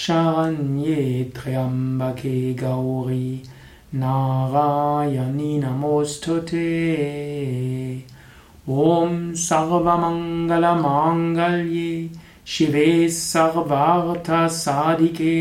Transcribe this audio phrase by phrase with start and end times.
[0.01, 1.01] शरण्ये
[1.37, 2.37] त्र्यम्बके
[4.01, 6.69] नारायणी नमोऽस्तु ते
[8.85, 9.11] ॐ
[9.47, 11.91] सर्वमङ्गलमाङ्गल्ये
[12.55, 12.87] शिवे
[13.19, 15.37] सर्वार्थसाधिके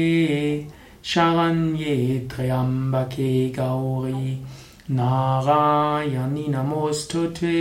[1.13, 1.95] शरण्ये
[2.35, 3.31] त्र्यम्बके
[4.99, 7.55] नारायणी नमोऽस्तु ते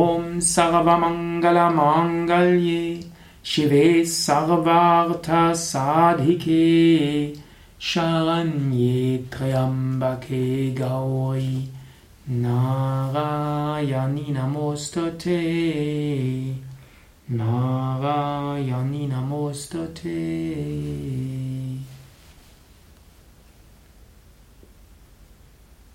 [0.00, 0.24] ॐ
[0.54, 2.82] सर्वमङ्गलमाङ्गल्ये
[3.52, 5.34] शिवे सर्वार्थसाधिके
[7.88, 10.44] शरण्ये त्र्यम्बके
[10.74, 11.56] गौरी
[12.44, 15.40] नारायणी नमोऽस्तु ते
[17.40, 20.16] नारायणी नमोऽस्तु ते